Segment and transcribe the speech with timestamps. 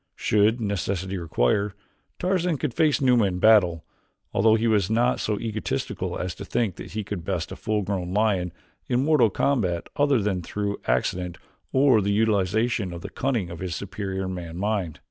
[0.15, 1.75] Should necessity require,
[2.17, 3.85] Tarzan could face Numa in battle,
[4.33, 7.83] although he was not so egotistical as to think that he could best a full
[7.83, 8.51] grown lion
[8.89, 11.37] in mortal combat other than through accident
[11.71, 14.99] or the utilization of the cunning of his superior man mind.